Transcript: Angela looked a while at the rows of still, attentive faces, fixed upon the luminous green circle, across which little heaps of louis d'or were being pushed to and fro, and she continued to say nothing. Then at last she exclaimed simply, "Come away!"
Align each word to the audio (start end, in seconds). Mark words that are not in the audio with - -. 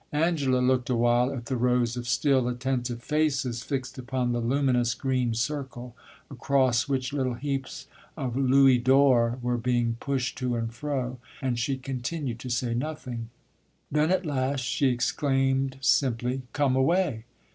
Angela 0.13 0.61
looked 0.61 0.89
a 0.89 0.95
while 0.95 1.31
at 1.31 1.45
the 1.45 1.55
rows 1.55 1.95
of 1.95 2.07
still, 2.07 2.47
attentive 2.47 3.03
faces, 3.03 3.61
fixed 3.61 3.99
upon 3.99 4.31
the 4.31 4.39
luminous 4.39 4.95
green 4.95 5.35
circle, 5.35 5.95
across 6.31 6.89
which 6.89 7.13
little 7.13 7.35
heaps 7.35 7.85
of 8.17 8.35
louis 8.35 8.79
d'or 8.79 9.37
were 9.43 9.59
being 9.59 9.97
pushed 9.99 10.39
to 10.39 10.55
and 10.55 10.73
fro, 10.73 11.19
and 11.39 11.59
she 11.59 11.77
continued 11.77 12.39
to 12.39 12.49
say 12.49 12.73
nothing. 12.73 13.29
Then 13.91 14.09
at 14.09 14.25
last 14.25 14.61
she 14.61 14.87
exclaimed 14.87 15.77
simply, 15.81 16.41
"Come 16.51 16.75
away!" 16.75 17.25